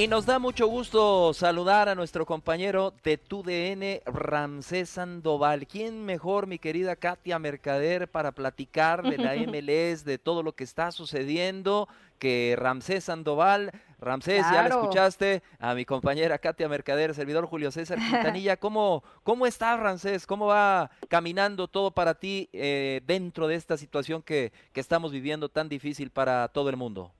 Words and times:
Y 0.00 0.08
nos 0.08 0.24
da 0.24 0.38
mucho 0.38 0.66
gusto 0.66 1.34
saludar 1.34 1.90
a 1.90 1.94
nuestro 1.94 2.24
compañero 2.24 2.94
de 3.04 3.18
TUDN, 3.18 4.00
Ramsés 4.10 4.88
Sandoval. 4.88 5.66
¿Quién 5.66 6.06
mejor, 6.06 6.46
mi 6.46 6.58
querida 6.58 6.96
Katia 6.96 7.38
Mercader, 7.38 8.08
para 8.08 8.32
platicar 8.32 9.02
de 9.02 9.18
la 9.18 9.34
MLS, 9.46 10.06
de 10.06 10.16
todo 10.16 10.42
lo 10.42 10.52
que 10.52 10.64
está 10.64 10.90
sucediendo, 10.90 11.86
que 12.18 12.56
Ramsés 12.58 13.04
Sandoval? 13.04 13.72
Ramsés, 13.98 14.42
ya 14.50 14.62
le 14.62 14.70
escuchaste 14.70 15.42
a 15.58 15.74
mi 15.74 15.84
compañera 15.84 16.38
Katia 16.38 16.66
Mercader, 16.66 17.14
servidor 17.14 17.44
Julio 17.44 17.70
César 17.70 17.98
Quintanilla. 18.10 18.56
¿Cómo, 18.56 19.04
cómo 19.22 19.46
está, 19.46 19.76
Ramsés? 19.76 20.26
¿Cómo 20.26 20.46
va 20.46 20.90
caminando 21.10 21.68
todo 21.68 21.90
para 21.90 22.14
ti 22.14 22.48
eh, 22.54 23.02
dentro 23.06 23.48
de 23.48 23.56
esta 23.56 23.76
situación 23.76 24.22
que, 24.22 24.50
que 24.72 24.80
estamos 24.80 25.12
viviendo 25.12 25.50
tan 25.50 25.68
difícil 25.68 26.08
para 26.08 26.48
todo 26.48 26.70
el 26.70 26.78
mundo? 26.78 27.12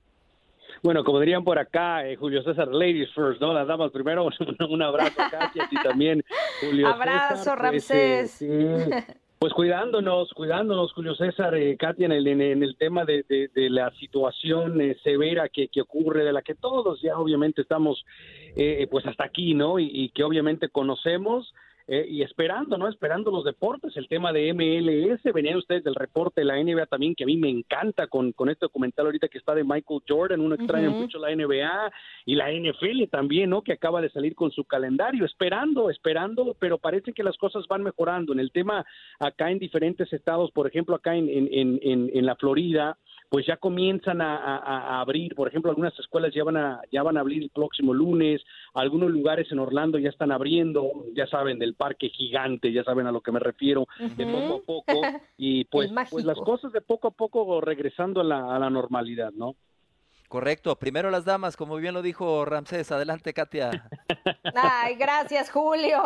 Bueno, 0.82 1.04
como 1.04 1.20
dirían 1.20 1.44
por 1.44 1.58
acá, 1.58 2.06
eh, 2.08 2.16
Julio 2.16 2.42
César, 2.42 2.68
ladies 2.68 3.10
first, 3.14 3.40
¿no? 3.40 3.52
Las 3.52 3.66
damas 3.68 3.90
primero, 3.92 4.26
un, 4.70 4.82
abrazo 4.82 5.12
Katia 5.30 5.68
y 5.70 5.82
también 5.82 6.22
Julio 6.60 6.88
Abrazo, 6.88 7.36
César. 7.36 7.58
pues, 7.70 7.90
eh, 7.90 8.20
Ramsés. 8.22 8.30
sí, 8.30 8.48
pues 9.38 9.52
cuidándonos, 9.54 10.30
cuidándonos, 10.32 10.92
Julio 10.92 11.14
César, 11.14 11.54
eh, 11.54 11.76
Katia, 11.78 12.06
en 12.06 12.12
el, 12.12 12.26
en, 12.26 12.40
en 12.40 12.62
el 12.62 12.76
tema 12.76 13.04
de, 13.04 13.24
de- 13.28 13.48
de 13.54 13.70
la 13.70 13.90
situación 13.92 14.80
eh, 14.80 14.96
severa 15.02 15.48
que, 15.48 15.68
que 15.68 15.80
ocurre, 15.82 16.24
de 16.24 16.32
la 16.32 16.42
que 16.42 16.54
todos 16.54 17.00
ya 17.02 17.16
obviamente 17.18 17.62
estamos, 17.62 18.04
eh, 18.56 18.86
pues 18.90 19.06
hasta 19.06 19.24
aquí, 19.24 19.54
¿no? 19.54 19.78
Y, 19.78 19.90
y 19.92 20.08
que 20.10 20.24
obviamente 20.24 20.68
conocemos. 20.68 21.52
Eh, 21.92 22.06
y 22.08 22.22
esperando, 22.22 22.78
¿no? 22.78 22.86
Esperando 22.86 23.32
los 23.32 23.42
deportes, 23.42 23.96
el 23.96 24.06
tema 24.06 24.32
de 24.32 24.54
MLS, 24.54 25.24
venían 25.34 25.56
ustedes 25.56 25.82
del 25.82 25.96
reporte 25.96 26.42
de 26.42 26.44
la 26.44 26.62
NBA 26.62 26.86
también, 26.86 27.16
que 27.16 27.24
a 27.24 27.26
mí 27.26 27.36
me 27.36 27.48
encanta 27.48 28.06
con, 28.06 28.30
con 28.30 28.48
este 28.48 28.66
documental 28.66 29.06
ahorita 29.06 29.26
que 29.26 29.38
está 29.38 29.56
de 29.56 29.64
Michael 29.64 30.02
Jordan, 30.08 30.40
uno 30.40 30.54
extraña 30.54 30.88
Ujú. 30.88 30.98
mucho 31.00 31.18
la 31.18 31.34
NBA 31.34 31.92
y 32.26 32.36
la 32.36 32.52
NFL 32.52 33.08
también, 33.10 33.50
¿no? 33.50 33.62
Que 33.62 33.72
acaba 33.72 34.00
de 34.00 34.08
salir 34.10 34.36
con 34.36 34.52
su 34.52 34.62
calendario, 34.62 35.24
esperando, 35.24 35.90
esperando, 35.90 36.54
pero 36.60 36.78
parece 36.78 37.12
que 37.12 37.24
las 37.24 37.36
cosas 37.36 37.66
van 37.66 37.82
mejorando. 37.82 38.32
En 38.32 38.38
el 38.38 38.52
tema 38.52 38.86
acá 39.18 39.50
en 39.50 39.58
diferentes 39.58 40.12
estados, 40.12 40.52
por 40.52 40.68
ejemplo, 40.68 40.94
acá 40.94 41.16
en, 41.16 41.28
en, 41.28 41.80
en, 41.82 42.10
en 42.14 42.24
la 42.24 42.36
Florida, 42.36 42.98
pues 43.30 43.46
ya 43.46 43.56
comienzan 43.56 44.20
a, 44.20 44.36
a- 44.36 44.58
a 44.96 45.00
abrir, 45.00 45.34
por 45.34 45.48
ejemplo, 45.48 45.70
algunas 45.70 45.98
escuelas 45.98 46.34
ya 46.34 46.44
van 46.44 46.56
a 46.58 46.82
ya 46.92 47.02
van 47.02 47.16
a 47.16 47.20
abrir 47.20 47.42
el 47.42 47.48
próximo 47.50 47.94
lunes, 47.94 48.42
algunos 48.74 49.08
lugares 49.10 49.50
en 49.52 49.60
Orlando 49.60 49.98
ya 49.98 50.10
están 50.10 50.32
abriendo, 50.32 50.90
ya 51.14 51.26
saben 51.28 51.58
del 51.58 51.74
parque 51.74 52.08
gigante, 52.10 52.72
ya 52.72 52.84
saben 52.84 53.06
a 53.06 53.12
lo 53.12 53.20
que 53.22 53.32
me 53.32 53.38
refiero, 53.40 53.86
de 53.98 54.26
poco 54.26 54.54
a 54.56 54.62
poco 54.66 55.00
y 55.38 55.64
pues, 55.64 55.90
pues 56.10 56.24
las 56.24 56.36
cosas 56.38 56.72
de 56.72 56.80
poco 56.82 57.08
a 57.08 57.12
poco 57.12 57.60
regresando 57.62 58.20
a 58.20 58.24
la, 58.24 58.54
a 58.54 58.58
la 58.58 58.68
normalidad, 58.68 59.32
¿no? 59.32 59.54
Correcto, 60.28 60.76
primero 60.76 61.10
las 61.10 61.24
damas, 61.24 61.56
como 61.56 61.74
bien 61.76 61.92
lo 61.92 62.02
dijo 62.02 62.44
Ramsés. 62.44 62.92
Adelante, 62.92 63.32
Katia. 63.34 63.88
Ay, 64.54 64.94
gracias, 64.94 65.50
Julio. 65.50 66.00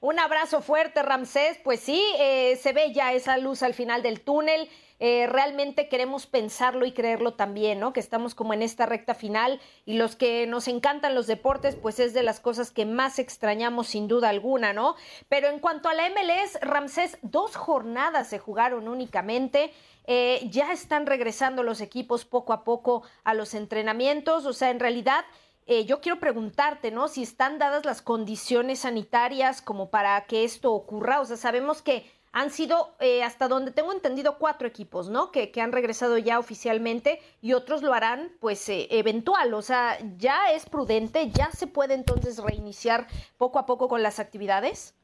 Un 0.00 0.18
abrazo 0.18 0.62
fuerte, 0.62 1.02
Ramsés. 1.02 1.60
Pues 1.62 1.80
sí, 1.80 2.02
eh, 2.18 2.56
se 2.56 2.72
ve 2.72 2.94
ya 2.94 3.12
esa 3.12 3.36
luz 3.36 3.62
al 3.62 3.74
final 3.74 4.02
del 4.02 4.22
túnel. 4.22 4.66
Eh, 4.98 5.26
realmente 5.26 5.88
queremos 5.88 6.26
pensarlo 6.26 6.86
y 6.86 6.92
creerlo 6.92 7.34
también, 7.34 7.80
¿no? 7.80 7.92
Que 7.92 8.00
estamos 8.00 8.34
como 8.34 8.54
en 8.54 8.62
esta 8.62 8.86
recta 8.86 9.14
final 9.14 9.60
y 9.84 9.94
los 9.94 10.16
que 10.16 10.46
nos 10.46 10.68
encantan 10.68 11.14
los 11.14 11.26
deportes, 11.26 11.76
pues 11.76 12.00
es 12.00 12.14
de 12.14 12.22
las 12.22 12.40
cosas 12.40 12.70
que 12.70 12.86
más 12.86 13.18
extrañamos 13.18 13.88
sin 13.88 14.08
duda 14.08 14.30
alguna, 14.30 14.72
¿no? 14.72 14.96
Pero 15.28 15.48
en 15.48 15.58
cuanto 15.58 15.88
a 15.88 15.94
la 15.94 16.08
MLS, 16.08 16.58
Ramsés, 16.62 17.18
dos 17.22 17.56
jornadas 17.56 18.28
se 18.28 18.38
jugaron 18.38 18.88
únicamente. 18.88 19.72
Eh, 20.06 20.46
ya 20.50 20.72
están 20.72 21.04
regresando 21.04 21.62
los 21.62 21.80
equipos 21.80 22.24
poco 22.24 22.52
a 22.52 22.64
poco 22.64 23.02
a 23.24 23.34
los 23.34 23.54
entrenamientos. 23.54 24.46
O 24.46 24.52
sea, 24.52 24.70
en 24.70 24.80
realidad 24.80 25.24
eh, 25.66 25.84
yo 25.84 26.00
quiero 26.00 26.20
preguntarte, 26.20 26.92
¿no? 26.92 27.08
Si 27.08 27.24
están 27.24 27.58
dadas 27.58 27.84
las 27.84 28.00
condiciones 28.00 28.80
sanitarias 28.80 29.60
como 29.60 29.90
para 29.90 30.24
que 30.26 30.44
esto 30.44 30.72
ocurra. 30.72 31.20
O 31.20 31.24
sea, 31.24 31.36
sabemos 31.36 31.82
que 31.82 32.08
han 32.36 32.50
sido, 32.50 32.94
eh, 33.00 33.22
hasta 33.22 33.48
donde 33.48 33.70
tengo 33.70 33.94
entendido, 33.94 34.36
cuatro 34.38 34.68
equipos, 34.68 35.08
¿no? 35.08 35.32
Que, 35.32 35.50
que 35.50 35.62
han 35.62 35.72
regresado 35.72 36.18
ya 36.18 36.38
oficialmente 36.38 37.18
y 37.40 37.54
otros 37.54 37.82
lo 37.82 37.94
harán, 37.94 38.30
pues, 38.40 38.68
eh, 38.68 38.88
eventual. 38.90 39.54
O 39.54 39.62
sea, 39.62 39.96
ya 40.18 40.52
es 40.52 40.68
prudente, 40.68 41.30
ya 41.30 41.50
se 41.50 41.66
puede 41.66 41.94
entonces 41.94 42.38
reiniciar 42.44 43.06
poco 43.38 43.58
a 43.58 43.64
poco 43.64 43.88
con 43.88 44.02
las 44.02 44.20
actividades. 44.20 44.94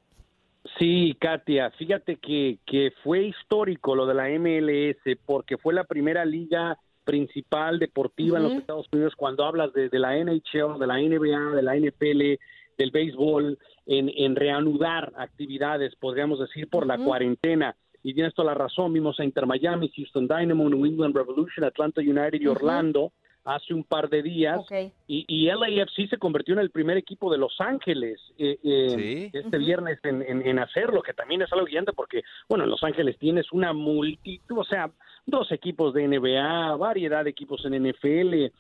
Sí, 0.79 1.17
Katia, 1.19 1.71
fíjate 1.71 2.17
que, 2.17 2.59
que 2.67 2.93
fue 3.03 3.23
histórico 3.23 3.95
lo 3.95 4.05
de 4.05 4.13
la 4.13 4.29
MLS 4.29 5.19
porque 5.25 5.57
fue 5.57 5.73
la 5.73 5.85
primera 5.85 6.27
liga 6.27 6.79
principal 7.05 7.79
deportiva 7.79 8.37
en 8.37 8.45
los. 8.45 8.53
Estados 8.53 8.89
Unidos 8.93 9.15
cuando 9.17 9.47
hablas 9.47 9.73
de, 9.73 9.89
de 9.89 9.99
la 9.99 10.19
NHL, 10.19 10.79
de 10.79 10.87
la 10.87 10.99
NBA, 10.99 11.57
de 11.57 11.63
la 11.63 11.77
NFL, 11.77 12.39
del 12.79 12.91
béisbol, 12.91 13.59
en, 13.87 14.11
en 14.17 14.37
reanudar 14.37 15.13
actividades, 15.17 15.95
podríamos 15.97 16.39
decir, 16.41 16.69
por 16.69 16.87
la 16.87 16.99
cuarentena. 16.99 17.75
Y 18.05 18.15
tienes 18.15 18.35
toda 18.35 18.53
la 18.53 18.55
razón, 18.59 18.93
vimos 18.93 19.19
a 19.21 19.25
Inter 19.25 19.47
Miami, 19.47 19.91
Houston 19.95 20.27
Dynamo, 20.27 20.69
New 20.69 20.85
England 20.87 21.15
Revolution, 21.17 21.65
Atlanta 21.65 22.01
United 22.01 22.41
y. 22.41 22.47
Orlando 22.47 23.13
hace 23.45 23.75
un 23.75 23.83
par 23.83 24.09
de 24.09 24.23
días. 24.23 24.61
Y, 25.09 25.25
y 25.27 25.47
LAFC 25.47 26.09
se 26.09 26.17
convirtió 26.19 26.55
en 26.55 26.61
el 26.61 26.71
primer 26.71 26.97
equipo 26.97 27.31
de 27.31 27.39
Los 27.39 27.61
Ángeles 27.61 28.21
eh, 28.39 28.57
eh, 28.63 28.89
Sí. 28.97 29.31
este 29.37 29.59
viernes 29.59 29.99
en, 30.05 30.23
en- 30.23 30.47
en 30.47 30.59
hacerlo, 30.61 31.03
que 31.03 31.13
también 31.13 31.43
es 31.43 31.53
algo 31.53 31.67
gigante 31.67 31.93
porque, 31.93 32.23
bueno, 32.49 32.65
en 32.65 32.71
Los 32.71 32.83
Ángeles 32.85 33.19
tienes 33.19 33.51
una 33.53 33.73
multitud, 33.73 34.59
o 34.59 34.65
sea, 34.65 34.91
dos 35.27 35.53
equipos 35.53 35.95
de 35.95 36.07
NBA, 36.09 36.77
variedad 36.77 37.25
de 37.25 37.31
equipos 37.31 37.65
en 37.65 37.89
NFL, 37.89 38.53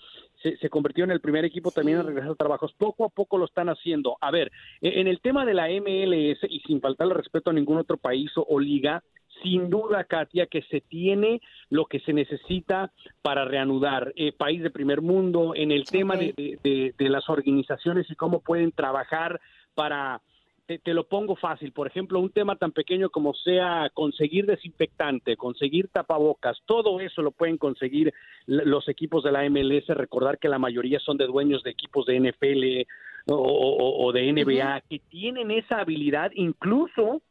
se, 0.42 0.56
se, 0.56 0.68
convirtió 0.68 1.04
en 1.04 1.10
el 1.12 1.20
primer 1.20 1.44
equipo 1.44 1.70
también 1.70 1.98
en 1.98 2.06
regresar 2.06 2.32
a 2.32 2.34
trabajos. 2.34 2.72
Poco 2.76 3.04
a 3.04 3.08
poco 3.08 3.38
lo 3.38 3.44
están 3.44 3.68
haciendo. 3.68 4.16
A 4.20 4.30
ver, 4.30 4.50
e, 4.80 5.00
en 5.00 5.06
el 5.06 5.20
tema 5.20 5.44
de 5.44 5.54
la 5.54 5.68
MLS, 5.68 6.38
y 6.48 6.60
sin 6.66 6.80
faltarle 6.80 7.14
respeto 7.14 7.50
a 7.50 7.52
ningún 7.52 7.78
otro 7.78 7.96
país 7.96 8.30
o, 8.36 8.46
o 8.48 8.58
liga, 8.58 9.02
sin 9.42 9.70
duda, 9.70 10.04
Katia, 10.04 10.46
que 10.46 10.62
se 10.62 10.80
tiene 10.80 11.40
lo 11.68 11.86
que 11.86 12.00
se 12.00 12.12
necesita 12.12 12.92
para 13.22 13.44
reanudar. 13.44 14.12
Eh, 14.16 14.32
país 14.32 14.62
de 14.62 14.70
primer 14.70 15.00
mundo, 15.00 15.54
en 15.54 15.72
el 15.72 15.84
tema 15.84 16.16
de, 16.16 16.32
de, 16.62 16.94
de, 16.96 17.08
las 17.08 17.28
organizaciones 17.28 18.10
y 18.10 18.14
cómo 18.14 18.40
pueden 18.40 18.72
trabajar 18.72 19.40
para... 19.74 20.20
Te, 20.66 20.78
te, 20.78 20.94
lo 20.94 21.04
pongo 21.08 21.34
fácil, 21.34 21.72
por 21.72 21.88
ejemplo, 21.88 22.20
un 22.20 22.30
tema 22.30 22.54
tan 22.56 22.70
pequeño 22.70 23.10
como 23.10 23.34
sea 23.34 23.90
conseguir 23.92 24.46
desinfectante, 24.46 25.36
conseguir 25.36 25.88
tapabocas, 25.88 26.56
todo 26.66 27.00
eso 27.00 27.20
lo 27.20 27.32
pueden 27.32 27.58
conseguir 27.58 28.14
los 28.46 28.88
equipos 28.88 29.24
de 29.24 29.32
la 29.32 29.42
MLS, 29.50 29.88
recordar 29.88 30.38
que 30.38 30.48
la 30.48 30.60
mayoría 30.60 31.00
son 31.00 31.16
de 31.16 31.26
dueños 31.26 31.64
de 31.64 31.70
equipos 31.70 32.06
de 32.06 32.20
NFL 32.20 32.88
o, 33.32 33.36
o, 33.36 34.06
o 34.06 34.12
de 34.12 34.32
NBA, 34.32 34.42
uh 34.42 34.78
-huh. 34.78 34.82
que 34.88 35.00
tienen 35.00 35.50
esa 35.50 35.80
habilidad 35.80 36.30
incluso 36.34 37.22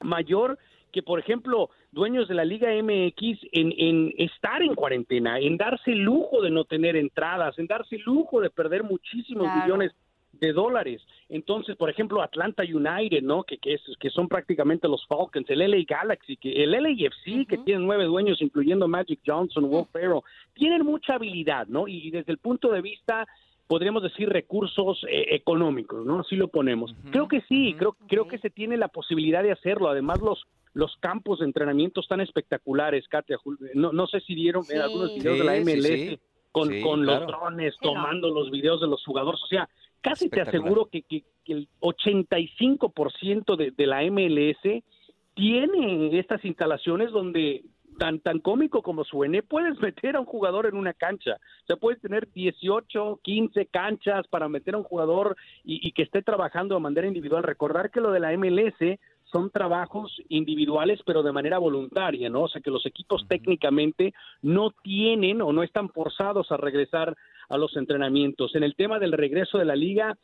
mayor 0.00 0.58
que, 0.92 1.02
por 1.02 1.20
ejemplo, 1.20 1.70
dueños 1.92 2.26
de 2.26 2.34
la 2.34 2.44
Liga 2.44 2.70
MX 2.70 3.40
en, 3.52 3.72
en, 3.76 4.14
estar 4.16 4.62
en 4.62 4.74
cuarentena, 4.74 5.38
en 5.38 5.56
darse 5.56 5.92
el 5.92 6.00
lujo 6.00 6.40
de 6.40 6.50
no 6.50 6.64
tener 6.64 6.96
entradas, 6.96 7.58
en 7.58 7.66
darse 7.66 7.96
el 7.96 8.02
lujo 8.02 8.40
de 8.40 8.50
perder 8.50 8.82
muchísimos 8.82 9.44
claro. 9.44 9.62
millones 9.62 9.92
de 10.40 10.52
dólares. 10.52 11.02
Entonces, 11.28 11.76
por 11.76 11.90
ejemplo, 11.90 12.22
Atlanta 12.22 12.62
United, 12.62 13.22
¿no? 13.22 13.44
Que, 13.44 13.58
que, 13.58 13.74
es, 13.74 13.82
que 13.98 14.10
son 14.10 14.28
prácticamente 14.28 14.88
los 14.88 15.06
Falcons, 15.06 15.48
el 15.50 15.58
LA 15.58 15.84
Galaxy, 15.86 16.36
que 16.36 16.62
el 16.62 16.72
LAFC, 16.72 17.26
uh 17.26 17.30
-huh. 17.30 17.46
que 17.46 17.58
tiene 17.58 17.84
nueve 17.84 18.04
dueños, 18.04 18.40
incluyendo 18.40 18.88
Magic 18.88 19.20
Johnson, 19.26 19.64
uh 19.64 19.68
-huh. 19.68 19.76
Will 19.76 19.86
Ferrell, 19.92 20.22
tienen 20.54 20.84
mucha 20.84 21.14
habilidad, 21.14 21.66
¿no? 21.66 21.88
Y 21.88 22.10
desde 22.10 22.32
el 22.32 22.38
punto 22.38 22.70
de 22.70 22.80
vista 22.80 23.26
podríamos 23.66 24.02
decir 24.02 24.28
recursos 24.28 25.04
eh, 25.08 25.34
económicos, 25.34 26.06
¿no? 26.06 26.20
Así 26.20 26.36
lo 26.36 26.48
ponemos. 26.48 26.92
Uh 26.92 26.94
-huh. 26.94 27.10
Creo 27.10 27.28
que 27.28 27.40
sí, 27.42 27.74
creo, 27.76 27.90
okay. 27.90 28.06
creo 28.08 28.28
que 28.28 28.38
se 28.38 28.50
tiene 28.50 28.76
la 28.76 28.88
posibilidad 28.88 29.42
de 29.42 29.52
hacerlo. 29.52 29.88
Además, 29.88 30.20
los 30.20 30.46
los 30.76 30.94
campos 30.98 31.38
de 31.38 31.46
entrenamiento 31.46 32.02
están 32.02 32.20
espectaculares, 32.20 33.08
Katia. 33.08 33.38
No, 33.72 33.92
no 33.92 34.06
sé 34.06 34.20
si 34.20 34.34
vieron 34.34 34.62
sí. 34.62 34.76
algunos 34.76 35.14
videos 35.14 35.38
sí, 35.38 35.40
de 35.40 35.44
la 35.44 35.56
MLS 35.58 36.10
sí, 36.10 36.18
con, 36.52 36.68
con 36.82 37.02
claro. 37.02 37.20
los 37.20 37.28
drones 37.28 37.74
tomando 37.80 38.28
los 38.28 38.50
videos 38.50 38.82
de 38.82 38.86
los 38.86 39.02
jugadores. 39.02 39.42
O 39.42 39.46
sea, 39.46 39.70
casi 40.00 40.28
te 40.28 40.40
aseguro 40.40 40.86
que, 40.86 41.02
que, 41.02 41.24
que 41.44 41.52
el 41.52 41.68
85% 41.80 43.56
de, 43.56 43.70
de 43.70 43.86
la 43.86 44.02
MLS 44.02 44.82
tiene 45.34 46.18
estas 46.18 46.44
instalaciones 46.44 47.10
donde 47.10 47.64
tan 47.98 48.20
tan 48.20 48.40
cómico 48.40 48.82
como 48.82 49.04
suene, 49.04 49.42
puedes 49.42 49.80
meter 49.80 50.16
a 50.16 50.20
un 50.20 50.26
jugador 50.26 50.66
en 50.66 50.76
una 50.76 50.92
cancha. 50.92 51.34
O 51.62 51.66
sea, 51.66 51.76
puedes 51.76 52.00
tener 52.00 52.28
18, 52.32 53.20
15 53.22 53.66
canchas 53.66 54.26
para 54.28 54.48
meter 54.48 54.74
a 54.74 54.78
un 54.78 54.84
jugador 54.84 55.36
y, 55.64 55.86
y, 55.86 55.92
que 55.92 56.02
esté 56.02 56.22
trabajando 56.22 56.74
de 56.74 56.80
manera 56.80 57.06
individual. 57.06 57.42
Recordar 57.42 57.90
que 57.90 58.00
lo 58.00 58.10
de 58.12 58.20
la 58.20 58.36
MLS 58.36 58.98
son 59.32 59.50
trabajos 59.50 60.16
individuales, 60.28 61.00
pero 61.04 61.22
de 61.22 61.32
manera 61.32 61.58
voluntaria, 61.58 62.28
¿no? 62.30 62.42
O 62.42 62.48
sea, 62.48 62.60
que 62.60 62.70
los 62.70 62.86
equipos 62.86 63.22
uh 63.22 63.24
-huh. 63.24 63.28
técnicamente 63.28 64.14
no 64.42 64.70
tienen 64.82 65.42
o 65.42 65.52
no 65.52 65.62
están 65.62 65.88
forzados 65.90 66.52
a 66.52 66.56
regresar 66.56 67.16
a 67.48 67.58
los 67.58 67.76
entrenamientos. 67.76 68.54
En 68.54 68.62
el 68.62 68.74
tema 68.74 68.98
del 68.98 69.12
regreso 69.12 69.58
de 69.58 69.64
la 69.64 69.76
liga, 69.76 70.16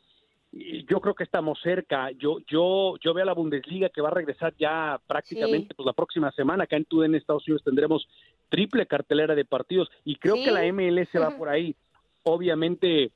yo 0.87 0.99
creo 0.99 1.15
que 1.15 1.23
estamos 1.23 1.59
cerca. 1.61 2.11
Yo 2.11 2.37
yo 2.47 2.95
yo 3.03 3.13
veo 3.13 3.23
a 3.23 3.25
la 3.25 3.33
Bundesliga 3.33 3.89
que 3.89 4.01
va 4.01 4.09
a 4.09 4.13
regresar 4.13 4.53
ya 4.57 4.99
prácticamente 5.07 5.69
sí. 5.69 5.73
pues, 5.75 5.85
la 5.85 5.93
próxima 5.93 6.31
semana. 6.31 6.65
Acá 6.65 6.77
en 6.77 6.85
TUDN 6.85 7.05
en 7.05 7.15
Estados 7.15 7.47
Unidos 7.47 7.63
tendremos 7.63 8.07
triple 8.49 8.85
cartelera 8.85 9.33
de 9.35 9.45
partidos 9.45 9.89
y 10.05 10.15
creo 10.15 10.35
¿Sí? 10.35 10.43
que 10.43 10.51
la 10.51 10.63
MLS 10.71 11.09
va 11.15 11.35
por 11.37 11.49
ahí. 11.49 11.75
Obviamente 12.23 13.11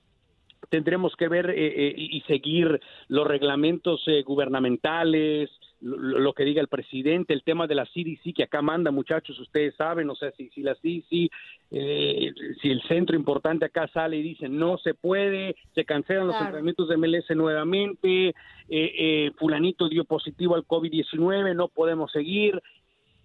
tendremos 0.70 1.16
que 1.16 1.28
ver 1.28 1.52
eh, 1.52 1.90
eh, 1.90 1.94
y 1.96 2.22
seguir 2.22 2.82
los 3.08 3.28
reglamentos 3.28 4.02
eh, 4.08 4.24
gubernamentales, 4.24 5.50
lo, 5.82 6.20
lo, 6.20 6.34
que 6.34 6.44
diga 6.44 6.62
el 6.62 6.68
presidente, 6.68 7.34
el 7.34 7.44
tema 7.44 7.68
de 7.68 7.76
la 7.76 7.86
CDC 7.86 8.34
que 8.36 8.44
acá 8.44 8.62
manda, 8.62 8.92
muchachos, 8.92 9.40
ustedes 9.40 9.76
saben, 9.76 10.10
o 10.10 10.16
sea, 10.16 10.32
si, 10.32 10.50
si 10.50 10.62
la 10.62 10.76
CDC, 10.76 11.30
eh, 11.72 12.34
si 12.62 12.70
el 12.70 12.82
centro 12.84 13.16
importante 13.16 13.66
acá 13.66 13.88
sale 13.88 14.18
y 14.18 14.24
dice 14.24 14.50
no 14.50 14.78
se 14.78 14.94
puede, 14.94 15.56
se 15.76 15.86
cancelan 15.86 16.28
claro. 16.28 16.40
los 16.40 16.42
entrenamientos 16.42 16.90
de 16.90 16.98
MLS 16.98 17.30
nuevamente, 17.36 18.30
eh, 18.30 18.34
eh, 18.70 19.32
fulanito 19.38 19.88
dio 19.90 20.06
positivo 20.06 20.56
al 20.56 20.66
COVID-19, 20.66 21.56
no 21.56 21.68
podemos 21.68 22.12
seguir, 22.12 22.62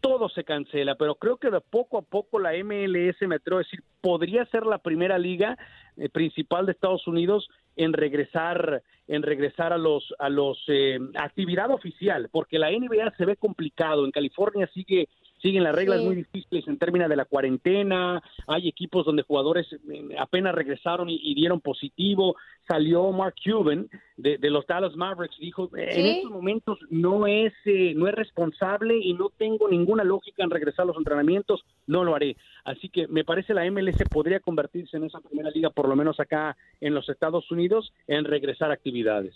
todo 0.02 0.28
se 0.28 0.44
cancela, 0.44 0.96
pero 0.96 1.14
creo 1.14 1.36
que 1.36 1.48
de 1.48 1.60
poco 1.60 1.96
a 1.96 2.02
poco 2.02 2.38
la 2.38 2.52
MLS, 2.52 3.16
me 3.22 3.36
atrevo 3.36 3.60
a 3.60 3.62
decir, 3.62 3.82
podría 4.00 4.44
ser 4.46 4.66
la 4.66 4.78
primera 4.78 5.16
liga 5.16 5.56
eh, 5.96 6.08
principal 6.08 6.66
de 6.66 6.72
Estados 6.72 7.06
Unidos 7.06 7.48
en 7.76 7.92
regresar 7.92 8.82
en 9.08 9.22
regresar 9.22 9.72
a 9.72 9.78
los 9.78 10.14
a 10.18 10.28
los 10.28 10.62
eh, 10.68 10.98
actividad 11.14 11.70
oficial, 11.70 12.28
porque 12.30 12.58
la 12.58 12.70
NBA 12.70 13.14
se 13.16 13.24
ve 13.24 13.36
complicado, 13.36 14.04
en 14.04 14.10
California 14.10 14.68
sigue 14.72 15.08
siguen 15.42 15.64
las 15.64 15.74
reglas 15.74 16.00
sí. 16.00 16.06
muy 16.06 16.14
difíciles 16.16 16.66
en 16.68 16.78
términos 16.78 17.08
de 17.08 17.16
la 17.16 17.24
cuarentena, 17.24 18.22
hay 18.46 18.68
equipos 18.68 19.04
donde 19.04 19.22
jugadores 19.22 19.66
eh, 19.72 20.16
apenas 20.18 20.54
regresaron 20.54 21.10
y, 21.10 21.18
y 21.22 21.34
dieron 21.34 21.60
positivo, 21.60 22.36
salió 22.68 23.10
Mark 23.10 23.34
Cuban 23.44 23.88
de, 24.16 24.38
de, 24.38 24.50
los 24.50 24.66
Dallas 24.66 24.94
Mavericks, 24.94 25.38
dijo, 25.38 25.68
¿Sí? 25.74 25.80
en 25.80 26.06
estos 26.06 26.30
momentos 26.30 26.78
no 26.90 27.26
es, 27.26 27.52
eh, 27.64 27.92
no 27.96 28.06
es 28.08 28.14
responsable 28.14 28.96
y 28.96 29.14
no 29.14 29.30
tengo 29.36 29.68
ninguna 29.68 30.04
lógica 30.04 30.44
en 30.44 30.50
regresar 30.50 30.84
a 30.84 30.86
los 30.86 30.96
entrenamientos, 30.96 31.64
no 31.86 32.04
lo 32.04 32.14
haré. 32.14 32.36
Así 32.64 32.88
que 32.88 33.08
me 33.08 33.24
parece 33.24 33.54
la 33.54 33.68
MLS 33.70 33.96
podría 34.10 34.40
convertirse 34.40 34.96
en 34.96 35.04
esa 35.04 35.20
primera 35.20 35.50
liga, 35.50 35.70
por 35.70 35.88
lo 35.88 35.96
menos 35.96 36.20
acá 36.20 36.56
en 36.80 36.94
los 36.94 37.08
Estados 37.08 37.50
Unidos, 37.50 37.92
en 38.06 38.24
regresar 38.24 38.70
a 38.70 38.74
actividades. 38.74 39.34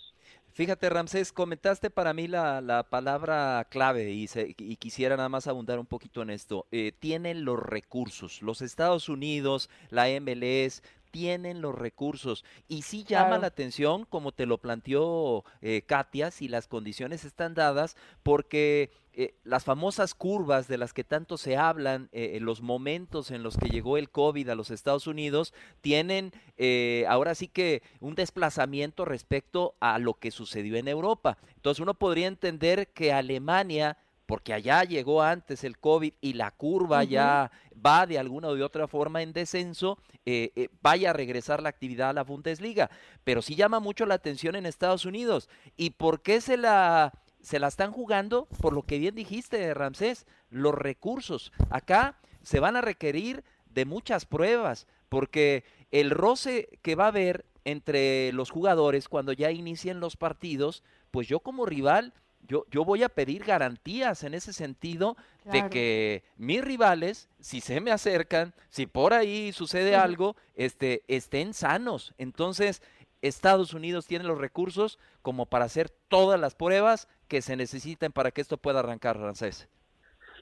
Fíjate, 0.57 0.89
Ramsés, 0.89 1.31
comentaste 1.31 1.91
para 1.91 2.13
mí 2.13 2.27
la, 2.27 2.61
la 2.61 2.81
palabra 2.81 3.67
clave 3.69 4.09
y, 4.09 4.25
se, 4.25 4.55
y, 4.57 4.75
quisiera 4.77 5.15
nada 5.15 5.29
más 5.29 5.45
abundar 5.45 5.77
un 5.77 5.85
poquito 5.85 6.23
en 6.23 6.31
esto. 6.31 6.65
Eh, 6.71 6.93
tienen 6.97 7.45
los 7.45 7.59
recursos. 7.59 8.41
Los 8.41 8.63
Estados 8.63 9.07
Unidos, 9.07 9.69
la 9.91 10.07
MLS, 10.19 10.81
tienen 11.11 11.61
los 11.61 11.75
recursos 11.75 12.45
y 12.67 12.83
sí 12.83 13.03
llama 13.03 13.27
claro. 13.27 13.41
la 13.41 13.47
atención, 13.47 14.05
como 14.05 14.31
te 14.31 14.45
lo 14.45 14.57
planteó 14.59 15.43
eh, 15.61 15.83
Katia, 15.85 16.31
si 16.31 16.47
las 16.47 16.67
condiciones 16.67 17.25
están 17.25 17.53
dadas, 17.53 17.95
porque 18.23 18.91
eh, 19.19 19.33
las 19.43 19.63
famosas 19.63 20.13
curvas 20.13 20.67
de 20.67 20.77
las 20.77 20.93
que 20.93 21.03
tanto 21.03 21.39
se 21.39 21.57
hablan, 21.57 22.07
eh, 22.11 22.37
los 22.39 22.61
momentos 22.61 23.31
en 23.31 23.41
los 23.41 23.57
que 23.57 23.69
llegó 23.69 23.97
el 23.97 24.11
COVID 24.11 24.47
a 24.47 24.53
los 24.53 24.69
Estados 24.69 25.07
Unidos, 25.07 25.55
tienen 25.81 26.31
eh, 26.55 27.03
ahora 27.09 27.33
sí 27.33 27.47
que 27.47 27.81
un 27.99 28.13
desplazamiento 28.13 29.05
respecto 29.05 29.73
a 29.79 29.97
lo 29.97 30.13
que 30.13 30.29
sucedió 30.29 30.75
en 30.75 30.87
Europa. 30.87 31.39
Entonces 31.55 31.81
uno 31.81 31.95
podría 31.95 32.27
entender 32.27 32.89
que 32.89 33.11
Alemania 33.11 33.97
porque 34.27 34.53
allá 34.53 34.83
llegó 34.83 35.23
antes 35.23 35.63
el 35.63 35.79
COVID 35.79 36.13
y 36.21 36.33
la 36.33 36.51
curva 36.51 36.99
uh 36.99 37.01
-huh. 37.01 37.07
ya 37.07 37.51
va 37.73 38.05
de 38.05 38.19
alguna 38.19 38.49
u 38.49 38.55
de 38.55 38.63
otra 38.63 38.87
forma 38.87 39.21
en 39.21 39.33
descenso, 39.33 39.97
eh, 40.25 40.51
eh, 40.55 40.69
vaya 40.81 41.09
a 41.09 41.13
regresar 41.13 41.63
la 41.63 41.69
actividad 41.69 42.09
a 42.09 42.13
la 42.13 42.23
Bundesliga. 42.23 42.91
Pero 43.23 43.41
sí 43.41 43.55
llama 43.55 43.79
mucho 43.79 44.05
la 44.05 44.15
atención 44.15 44.55
en 44.55 44.65
Estados 44.65 45.05
Unidos. 45.05 45.49
¿Y 45.77 45.91
por 45.91 46.21
qué 46.21 46.41
se 46.41 46.57
la, 46.57 47.13
se 47.41 47.59
la 47.59 47.67
están 47.67 47.91
jugando? 47.91 48.47
Por 48.61 48.73
lo 48.73 48.83
que 48.83 48.99
bien 48.99 49.15
dijiste, 49.15 49.73
Ramsés, 49.73 50.27
los 50.49 50.75
recursos. 50.75 51.51
Acá 51.69 52.17
se 52.43 52.59
van 52.59 52.75
a 52.75 52.81
requerir 52.81 53.43
de 53.65 53.85
muchas 53.85 54.25
pruebas, 54.25 54.87
porque 55.07 55.63
el 55.91 56.09
roce 56.09 56.67
que 56.81 56.95
va 56.95 57.05
a 57.05 57.09
haber 57.09 57.45
entre 57.63 58.31
los 58.33 58.49
jugadores 58.49 59.07
cuando 59.07 59.33
ya 59.33 59.51
inicien 59.51 59.99
los 59.99 60.15
partidos, 60.15 60.83
pues 61.11 61.27
yo 61.27 61.41
como 61.41 61.65
rival 61.65 62.13
yo, 62.47 62.65
yo 62.71 62.85
voy 62.85 63.03
a 63.03 63.09
pedir 63.09 63.43
garantías 63.43 64.23
en 64.23 64.33
ese 64.33 64.53
sentido 64.53 65.15
claro. 65.43 65.63
de 65.63 65.69
que 65.69 66.23
mis 66.37 66.63
rivales, 66.63 67.29
si 67.39 67.61
se 67.61 67.81
me 67.81 67.91
acercan, 67.91 68.53
si 68.69 68.87
por 68.87 69.13
ahí 69.13 69.51
sucede 69.51 69.95
algo, 69.95 70.35
este, 70.55 71.03
estén 71.07 71.53
sanos. 71.53 72.13
Entonces, 72.17 72.81
Estados 73.21 73.73
Unidos 73.73 74.07
tiene 74.07 74.25
los 74.25 74.37
recursos 74.37 74.99
como 75.21 75.45
para 75.45 75.65
hacer 75.65 75.89
todas 75.89 76.39
las 76.39 76.55
pruebas 76.55 77.07
que 77.27 77.41
se 77.41 77.55
necesiten 77.55 78.11
para 78.11 78.31
que 78.31 78.41
esto 78.41 78.57
pueda 78.57 78.79
arrancar, 78.79 79.17
Francés. 79.17 79.67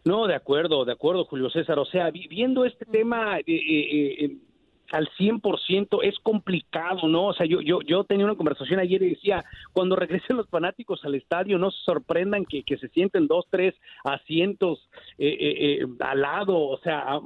No, 0.04 0.28
de 0.28 0.36
acuerdo, 0.36 0.86
de 0.86 0.92
acuerdo, 0.92 1.26
Julio 1.26 1.50
César. 1.50 1.80
O 1.80 1.86
sea, 1.86 2.12
viendo 2.12 2.64
este 2.64 2.86
tema, 2.86 3.40
eh, 3.40 3.44
eh, 3.48 4.26
eh, 4.26 4.38
al 4.92 5.10
100% 5.18 6.00
es 6.04 6.18
complicado, 6.20 7.08
¿no? 7.08 7.28
O 7.28 7.34
sea, 7.34 7.46
yo, 7.46 7.62
yo, 7.62 7.82
yo 7.82 8.04
tenía 8.04 8.26
una 8.26 8.36
conversación 8.36 8.80
ayer 8.80 9.02
y 9.04 9.10
decía, 9.12 9.44
cuando 9.74 9.96
regresen 9.96 10.38
los 10.38 10.50
fanáticos 10.50 11.04
al 11.06 11.16
estadio, 11.16 11.58
no 11.58 11.72
se 11.72 11.82
sorprendan 11.84 12.46
que, 12.46 12.64
que 12.64 12.78
se 12.78 12.90
sienten 12.90 13.28
dos, 13.28 13.46
tres 13.50 13.76
asientos 14.04 14.90
eh, 15.18 15.28
eh, 15.28 15.82
eh, 15.82 15.88
al 16.00 16.22
lado, 16.22 16.58
o 16.58 16.78
sea, 16.80 17.20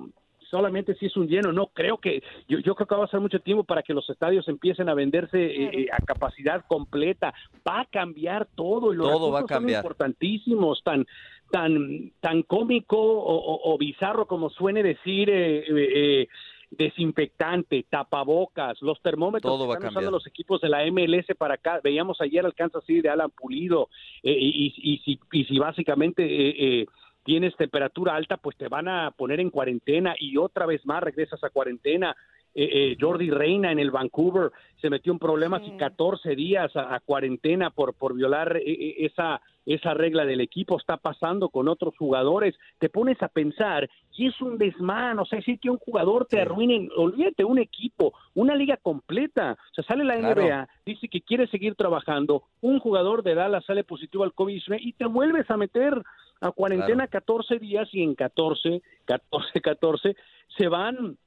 solamente 0.49 0.95
si 0.95 1.05
es 1.05 1.15
un 1.15 1.27
lleno, 1.27 1.51
no 1.51 1.67
creo 1.67 1.97
que, 1.97 2.23
yo, 2.47 2.59
yo 2.59 2.75
creo 2.75 2.87
que 2.87 2.95
va 2.95 3.03
a 3.03 3.05
pasar 3.05 3.21
mucho 3.21 3.39
tiempo 3.39 3.63
para 3.63 3.83
que 3.83 3.93
los 3.93 4.09
estadios 4.09 4.47
empiecen 4.47 4.89
a 4.89 4.93
venderse 4.93 5.37
eh, 5.39 5.87
a 5.91 6.03
capacidad 6.03 6.65
completa, 6.67 7.33
va 7.67 7.81
a 7.81 7.85
cambiar 7.85 8.47
todo 8.55 8.93
y 8.93 8.97
los 8.97 9.07
todo 9.07 9.31
va 9.31 9.41
a 9.41 9.45
cambiar. 9.45 9.81
son 9.81 9.91
importantísimos, 9.91 10.81
tan 10.83 11.05
tan, 11.51 12.11
tan 12.19 12.43
cómico 12.43 12.97
o, 12.99 13.77
bizarro 13.77 14.27
como 14.27 14.49
suene 14.49 14.83
decir 14.83 15.29
eh, 15.29 15.63
eh, 15.67 16.27
desinfectante, 16.71 17.85
tapabocas, 17.89 18.81
los 18.81 19.01
termómetros 19.01 19.51
Todo 19.51 19.67
que 19.67 19.73
están 19.73 19.89
usando 19.89 20.11
los 20.11 20.27
equipos 20.27 20.61
de 20.61 20.69
la 20.69 20.85
MLS 20.91 21.25
para 21.37 21.55
acá. 21.55 21.79
Veíamos 21.83 22.21
ayer 22.21 22.45
al 22.45 22.53
Kansas 22.53 22.83
City 22.85 23.01
de 23.01 23.09
Alan 23.09 23.31
Pulido 23.31 23.89
eh, 24.23 24.35
y, 24.37 24.73
y, 24.77 24.97
si, 24.99 25.19
y 25.31 25.45
si 25.45 25.57
básicamente 25.57 26.23
eh, 26.23 26.55
eh, 26.57 26.85
tienes 27.23 27.55
temperatura 27.55 28.15
alta, 28.15 28.37
pues 28.37 28.55
te 28.57 28.67
van 28.67 28.87
a 28.87 29.11
poner 29.11 29.39
en 29.39 29.49
cuarentena 29.49 30.15
y 30.19 30.37
otra 30.37 30.65
vez 30.65 30.85
más 30.85 31.01
regresas 31.01 31.43
a 31.43 31.49
cuarentena. 31.49 32.15
Eh, 32.55 32.91
eh, 32.91 32.97
Jordi 32.99 33.29
Reina 33.29 33.71
en 33.71 33.79
el 33.79 33.91
Vancouver 33.91 34.51
se 34.81 34.89
metió 34.89 35.13
en 35.13 35.19
problemas 35.19 35.61
y 35.65 35.77
14 35.77 36.35
días 36.35 36.75
a, 36.75 36.95
a 36.95 36.99
cuarentena 36.99 37.69
por, 37.69 37.93
por 37.93 38.15
violar 38.15 38.57
eh, 38.57 38.63
eh, 38.65 38.95
esa, 39.05 39.41
esa 39.65 39.93
regla 39.93 40.25
del 40.25 40.41
equipo. 40.41 40.77
Está 40.77 40.97
pasando 40.97 41.49
con 41.49 41.67
otros 41.67 41.95
jugadores. 41.97 42.55
Te 42.79 42.89
pones 42.89 43.21
a 43.21 43.27
pensar 43.27 43.89
y 44.15 44.27
es 44.27 44.41
un 44.41 44.57
desmán. 44.57 45.19
O 45.19 45.25
sea, 45.25 45.37
decir 45.39 45.59
que 45.59 45.69
un 45.69 45.77
jugador 45.77 46.25
te 46.25 46.41
arruine, 46.41 46.89
olvídate, 46.97 47.43
un 47.43 47.59
equipo, 47.59 48.13
una 48.33 48.55
liga 48.55 48.77
completa. 48.77 49.57
O 49.71 49.73
sea, 49.75 49.83
sale 49.83 50.03
la 50.03 50.17
Claro. 50.17 50.41
NBA, 50.43 50.67
dice 50.85 51.07
que 51.07 51.21
quiere 51.21 51.47
seguir 51.47 51.75
trabajando. 51.75 52.43
Un 52.61 52.79
jugador 52.79 53.23
de 53.23 53.35
Dallas 53.35 53.63
sale 53.65 53.83
positivo 53.83 54.23
al 54.23 54.33
COVID-19 54.33 54.77
y 54.81 54.93
te 54.93 55.05
vuelves 55.05 55.49
a 55.49 55.57
meter 55.57 56.01
a 56.41 56.51
cuarentena 56.51 57.07
14 57.07 57.59
días 57.59 57.87
y 57.93 58.01
en 58.01 58.15
14, 58.15 58.81
14, 59.05 59.61
14 59.61 60.15
se 60.57 60.67
van 60.67 61.17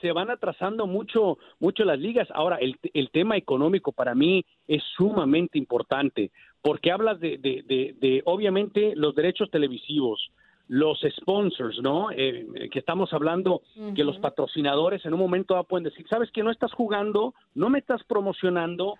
se 0.00 0.12
van 0.12 0.30
atrasando 0.30 0.86
mucho 0.86 1.38
mucho 1.60 1.84
las 1.84 1.98
ligas. 1.98 2.28
Ahora, 2.34 2.56
el, 2.56 2.76
el 2.92 3.10
tema 3.10 3.36
económico 3.36 3.92
para 3.92 4.14
mí 4.14 4.44
es 4.66 4.82
sumamente 4.96 5.58
importante, 5.58 6.30
porque 6.62 6.90
hablas 6.90 7.20
de, 7.20 7.38
de, 7.38 7.62
de, 7.66 7.94
de, 8.00 8.22
obviamente, 8.24 8.94
los 8.96 9.14
derechos 9.14 9.50
televisivos, 9.50 10.30
los 10.68 11.00
sponsors, 11.20 11.80
¿no? 11.80 12.10
Eh, 12.10 12.68
que 12.72 12.78
estamos 12.80 13.12
hablando 13.12 13.62
que 13.94 14.02
los 14.04 14.18
patrocinadores 14.18 15.04
en 15.06 15.14
un 15.14 15.20
momento 15.20 15.54
dado 15.54 15.64
pueden 15.64 15.84
decir, 15.84 16.06
sabes 16.08 16.30
que 16.32 16.42
no 16.42 16.50
estás 16.50 16.72
jugando, 16.72 17.34
no 17.54 17.70
me 17.70 17.78
estás 17.78 18.02
promocionando, 18.04 18.94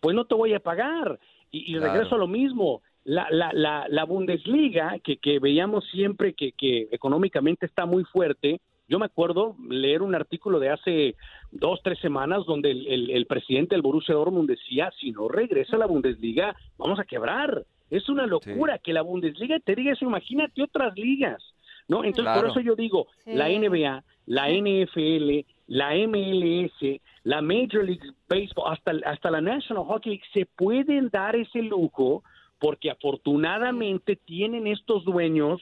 pues 0.00 0.16
no 0.16 0.24
te 0.24 0.34
voy 0.34 0.54
a 0.54 0.60
pagar. 0.60 1.18
Y, 1.50 1.70
y 1.72 1.76
Claro. 1.76 1.92
regreso 1.92 2.14
a 2.14 2.18
lo 2.18 2.26
mismo. 2.26 2.80
La, 3.04 3.26
la, 3.30 3.50
la, 3.52 3.86
la 3.88 4.04
Bundesliga, 4.04 4.96
que, 5.02 5.16
que 5.18 5.38
veíamos 5.40 5.84
siempre 5.90 6.34
que, 6.34 6.52
que 6.52 6.88
económicamente 6.92 7.66
está 7.66 7.84
muy 7.84 8.04
fuerte, 8.04 8.60
yo 8.92 8.98
me 8.98 9.06
acuerdo 9.06 9.56
leer 9.70 10.02
un 10.02 10.14
artículo 10.14 10.60
de 10.60 10.68
hace 10.68 11.16
dos, 11.50 11.80
tres 11.82 11.98
semanas 12.00 12.44
donde 12.46 12.70
el, 12.72 12.86
el- 12.86 13.10
el 13.10 13.24
presidente 13.26 13.74
del 13.74 13.80
Borussia 13.80 14.14
Dortmund 14.14 14.50
decía, 14.50 14.92
si 15.00 15.12
no 15.12 15.28
regresa 15.28 15.78
la 15.78 15.86
Bundesliga, 15.86 16.54
vamos 16.76 16.98
a 17.00 17.04
quebrar. 17.04 17.64
Es 17.88 18.08
una 18.10 18.26
locura 18.26 18.78
que 18.78 18.92
la 18.92 19.00
Bundesliga 19.00 19.58
te 19.60 19.74
diga 19.74 19.92
eso, 19.92 20.04
imagínate 20.04 20.62
otras 20.62 20.92
ligas, 20.94 21.42
¿no? 21.88 22.04
Entonces, 22.04 22.34
por 22.42 22.50
eso 22.50 22.60
yo 22.60 22.74
digo, 22.76 23.06
Sí. 23.24 23.32
la 23.32 23.48
NBA, 23.48 24.04
la 24.26 24.50
NFL, 24.50 25.46
la 25.68 25.94
MLS, 25.94 27.00
la 27.24 27.40
Major 27.40 27.84
League 27.84 28.10
Baseball, 28.28 28.72
hasta, 28.74 28.92
hasta 29.06 29.30
la 29.30 29.40
National 29.40 29.84
Hockey 29.84 30.10
League, 30.12 30.24
se 30.34 30.44
pueden 30.44 31.08
dar 31.08 31.34
ese 31.34 31.62
lujo 31.62 32.22
porque 32.58 32.90
afortunadamente 32.90 34.16
tienen 34.16 34.66
estos 34.66 35.02
dueños 35.04 35.60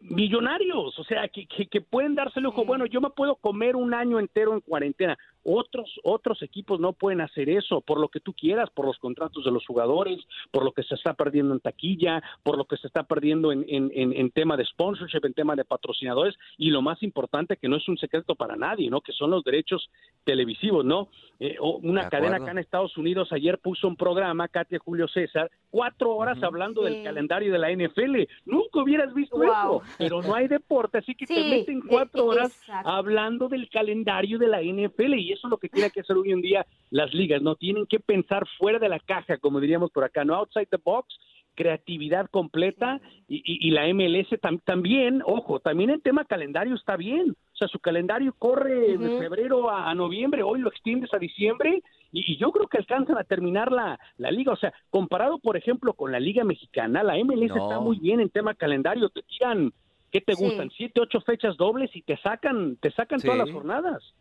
millonarios, 0.00 0.98
o 0.98 1.04
sea, 1.04 1.28
que, 1.28 1.46
que, 1.46 1.66
que 1.66 1.80
pueden 1.80 2.14
darse 2.14 2.38
el 2.38 2.44
lujo. 2.44 2.64
Bueno, 2.64 2.86
yo 2.86 3.00
me 3.00 3.10
puedo 3.10 3.36
comer 3.36 3.76
un 3.76 3.94
año 3.94 4.18
entero 4.18 4.54
en 4.54 4.60
cuarentena. 4.60 5.18
Otros, 5.42 5.98
otros 6.04 6.42
equipos 6.42 6.78
no 6.78 6.92
pueden 6.92 7.20
hacer 7.20 7.48
eso, 7.48 7.80
por 7.80 7.98
lo 7.98 8.08
que 8.08 8.20
tú 8.20 8.32
quieras, 8.34 8.68
por 8.70 8.86
los 8.86 8.98
contratos 8.98 9.44
de 9.44 9.50
los 9.50 9.64
jugadores, 9.66 10.18
por 10.50 10.64
lo 10.64 10.72
que 10.72 10.82
se 10.82 10.94
está 10.94 11.14
perdiendo 11.14 11.54
en 11.54 11.60
taquilla, 11.60 12.22
por 12.42 12.58
lo 12.58 12.66
que 12.66 12.76
se 12.76 12.86
está 12.86 13.04
perdiendo 13.04 13.50
en, 13.50 13.64
en, 13.68 13.90
en, 13.94 14.12
en 14.12 14.30
tema 14.30 14.56
de 14.56 14.66
sponsorship, 14.66 15.24
en 15.24 15.32
tema 15.34 15.56
de 15.56 15.64
patrocinadores, 15.64 16.34
y 16.58 16.70
lo 16.70 16.82
más 16.82 17.02
importante, 17.02 17.56
que 17.56 17.68
no 17.68 17.76
es 17.76 17.88
un 17.88 17.96
secreto 17.96 18.34
para 18.34 18.56
nadie, 18.56 18.90
¿no? 18.90 19.00
Que 19.00 19.12
son 19.12 19.30
los 19.30 19.42
derechos 19.42 19.88
televisivos, 20.24 20.84
¿no? 20.84 21.08
Eh, 21.40 21.56
una 21.60 22.04
De 22.04 22.10
cadena 22.10 22.36
acá 22.36 22.50
en 22.50 22.58
Estados 22.58 22.96
Unidos 22.96 23.32
ayer 23.32 23.58
puso 23.58 23.88
un 23.88 23.96
programa, 23.96 24.48
Katia 24.48 24.78
Julio 24.78 25.08
César, 25.08 25.50
cuatro 25.70 26.14
horas 26.14 26.42
hablando 26.42 26.82
del 26.82 27.02
calendario 27.02 27.52
de 27.52 27.58
la 27.58 27.70
NFL. 27.70 28.28
Nunca 28.44 28.82
hubieras 28.82 29.14
visto 29.14 29.36
Wow. 29.38 29.46
eso, 29.46 29.82
pero 29.96 30.22
no 30.22 30.34
hay 30.34 30.48
deporte, 30.48 30.98
así 30.98 31.14
que 31.14 31.26
te 31.26 31.48
meten 31.48 31.80
cuatro 31.80 32.20
e- 32.24 32.26
horas 32.28 32.50
exacto. 32.60 32.88
hablando 32.88 33.48
del 33.48 33.68
calendario 33.70 34.38
de 34.38 34.48
la 34.48 34.60
NFL 34.62 35.14
y 35.14 35.32
eso 35.32 35.46
es 35.46 35.50
lo 35.50 35.58
que 35.58 35.68
tiene 35.68 35.90
que 35.90 36.00
hacer 36.00 36.16
hoy 36.16 36.32
en 36.32 36.42
día 36.42 36.66
las 36.90 37.12
ligas, 37.14 37.40
no 37.42 37.54
tienen 37.56 37.86
que 37.86 38.00
pensar 38.00 38.44
fuera 38.58 38.78
de 38.78 38.88
la 38.88 38.98
caja, 39.00 39.38
como 39.38 39.60
diríamos 39.60 39.90
por 39.90 40.04
acá, 40.04 40.24
no 40.24 40.34
outside 40.34 40.66
the 40.70 40.78
box, 40.82 41.16
creatividad 41.54 42.28
completa 42.30 43.00
y, 43.26 43.36
y- 43.38 43.68
y 43.68 43.70
la 43.72 43.88
MLS 43.88 44.28
tam- 44.40 44.60
también, 44.64 45.22
ojo, 45.26 45.58
también 45.60 45.90
el 45.90 46.00
tema 46.02 46.24
calendario 46.24 46.74
está 46.76 46.96
bien, 46.96 47.34
o 47.58 47.66
sea, 47.66 47.66
su 47.68 47.80
calendario 47.80 48.32
corre 48.38 48.96
de 48.96 49.10
febrero 49.18 49.68
a, 49.68 49.90
a 49.90 49.94
noviembre, 49.94 50.44
hoy 50.44 50.60
lo 50.60 50.68
extiendes 50.68 51.12
a 51.12 51.18
diciembre 51.18 51.82
y, 52.12 52.32
y 52.32 52.36
yo 52.36 52.52
creo 52.52 52.68
que 52.68 52.78
alcanzan 52.78 53.18
a 53.18 53.24
terminar 53.24 53.72
la, 53.72 53.98
la 54.16 54.30
liga, 54.30 54.52
o 54.52 54.56
sea, 54.56 54.72
comparado 54.90 55.40
por 55.40 55.56
ejemplo 55.56 55.92
con 55.94 56.12
la 56.12 56.20
liga 56.20 56.44
mexicana, 56.44 57.02
la 57.02 57.16
MLS 57.18 57.48
No. 57.48 57.56
está 57.56 57.80
muy 57.80 57.98
bien 57.98 58.20
en 58.20 58.30
tema 58.30 58.54
calendario, 58.54 59.08
te 59.10 59.22
tiran 59.22 59.72
¿Qué 60.10 60.20
te 60.22 60.34
Sí. 60.36 60.42
gustan? 60.42 60.70
¿Siete, 60.70 61.00
ocho 61.00 61.20
fechas 61.20 61.56
dobles 61.58 61.94
y 61.94 62.00
te 62.02 62.16
sacan, 62.18 62.76
te 62.76 62.90
sacan 62.92 63.20
todas 63.20 63.38
las 63.38 63.50
jornadas? 63.50 64.14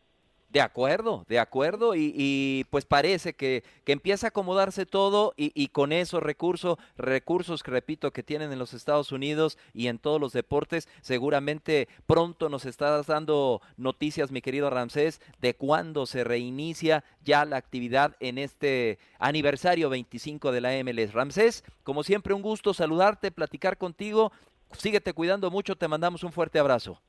De 0.57 0.61
acuerdo, 0.61 1.23
de 1.29 1.37
acuerdo, 1.37 1.93
y, 1.93 2.11
y, 2.15 2.63
pues 2.71 2.83
parece 2.83 3.33
que, 3.33 3.63
que 3.83 3.91
empieza 3.91 4.25
a 4.25 4.29
acomodarse 4.29 4.87
todo 4.87 5.35
y, 5.37 5.51
y 5.53 5.67
con 5.67 5.91
esos 5.91 6.23
recursos, 6.23 6.79
recursos 6.97 7.61
que 7.61 7.69
repito 7.69 8.09
que 8.09 8.23
tienen 8.23 8.51
en 8.51 8.57
los 8.57 8.73
Estados 8.73 9.11
Unidos 9.11 9.59
y 9.75 9.85
en 9.85 9.99
todos 9.99 10.19
los 10.19 10.33
deportes, 10.33 10.89
seguramente 11.01 11.87
pronto 12.07 12.49
nos 12.49 12.65
estás 12.65 13.05
dando 13.05 13.61
noticias, 13.77 14.31
mi 14.31 14.41
querido 14.41 14.71
Ramsés, 14.71 15.21
de 15.39 15.53
cuándo 15.53 16.07
se 16.07 16.23
reinicia 16.23 17.03
ya 17.23 17.45
la 17.45 17.57
actividad 17.57 18.15
en 18.19 18.39
este 18.39 18.97
aniversario 19.19 19.91
25 19.91 20.51
de 20.51 20.61
la 20.61 20.71
MLS. 20.83 21.13
Ramsés, 21.13 21.63
como 21.83 22.01
siempre, 22.01 22.33
un 22.33 22.41
gusto 22.41 22.73
saludarte, 22.73 23.29
platicar 23.29 23.77
contigo, 23.77 24.31
síguete 24.71 25.13
cuidando 25.13 25.51
mucho, 25.51 25.75
te 25.75 25.87
mandamos 25.87 26.23
un 26.23 26.31
fuerte 26.31 26.57
abrazo. 26.57 26.99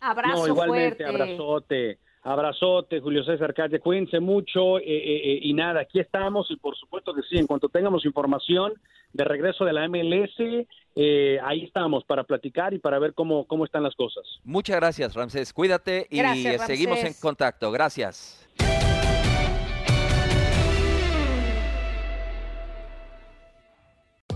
Abrazo 0.00 0.36
no, 0.36 0.46
igualmente, 0.48 1.02
fuerte. 1.02 1.04
abrazote. 1.06 1.98
Abrazote, 2.22 3.00
Julio 3.00 3.24
César 3.24 3.54
Calle, 3.54 3.80
cuídense 3.80 4.20
mucho 4.20 4.78
eh, 4.78 4.84
eh, 4.86 5.20
eh, 5.24 5.38
y 5.42 5.54
nada, 5.54 5.80
aquí 5.80 6.00
estamos 6.00 6.50
y 6.50 6.56
por 6.56 6.76
supuesto 6.76 7.14
que 7.14 7.22
sí, 7.22 7.38
en 7.38 7.46
cuanto 7.46 7.68
tengamos 7.68 8.04
información 8.04 8.74
de 9.12 9.24
regreso 9.24 9.64
de 9.64 9.72
la 9.72 9.88
MLS, 9.88 10.66
eh, 10.96 11.38
ahí 11.42 11.64
estamos 11.64 12.04
para 12.04 12.24
platicar 12.24 12.74
y 12.74 12.78
para 12.78 12.98
ver 12.98 13.14
cómo, 13.14 13.46
cómo 13.46 13.64
están 13.64 13.82
las 13.82 13.94
cosas. 13.94 14.24
Muchas 14.44 14.76
gracias, 14.76 15.14
Ramsés. 15.14 15.52
Cuídate 15.52 16.06
y 16.10 16.18
Gracias, 16.18 16.66
seguimos 16.66 17.02
en 17.02 17.14
contacto. 17.14 17.70
Gracias. 17.70 18.48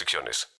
restricciones. 0.00 0.59